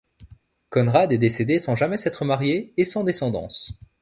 [0.71, 3.77] Conrad est décédé sans jamais s’être marié et sans descendance.